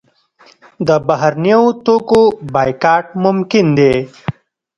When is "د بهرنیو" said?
0.87-1.63